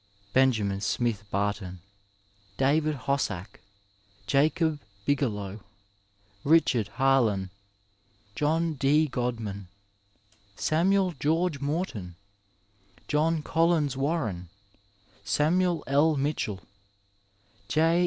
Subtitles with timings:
[0.33, 1.73] Benjamin Smith Bart<Hi,
[2.57, 3.61] David Hossaek,
[4.25, 5.59] Jacob Bigelow,
[6.43, 7.51] Richard Harlan,
[8.33, 9.07] John D.
[9.07, 9.67] Qodman,
[10.55, 12.15] Samuel George Morton,
[13.07, 14.49] John Collins Warren,
[15.23, 16.15] Samuel L.
[16.17, 16.61] Mitehdl
[17.67, 17.99] J.